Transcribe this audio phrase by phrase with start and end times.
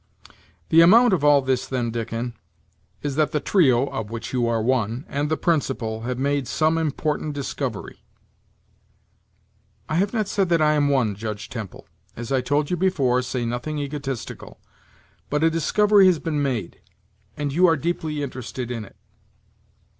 [0.69, 2.33] "The amount of all this, then, Dickon,
[3.03, 6.79] is that the trio, of which you are one, and the principal, have made some
[6.79, 8.03] important discovery."
[9.87, 11.85] "I have not said that I am one, Judge Temple.
[12.15, 14.59] As I told you before, say nothing egotistical.
[15.29, 16.81] But a discovery has been made,
[17.37, 18.95] and you are deeply interested in it."